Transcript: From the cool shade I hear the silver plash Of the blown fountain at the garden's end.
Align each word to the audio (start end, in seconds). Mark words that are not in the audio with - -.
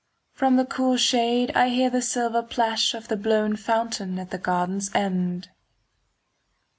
From 0.33 0.55
the 0.55 0.65
cool 0.65 0.97
shade 0.97 1.51
I 1.53 1.69
hear 1.69 1.91
the 1.91 2.01
silver 2.01 2.41
plash 2.41 2.95
Of 2.95 3.07
the 3.07 3.15
blown 3.15 3.55
fountain 3.55 4.17
at 4.17 4.31
the 4.31 4.39
garden's 4.39 4.89
end. 4.95 5.49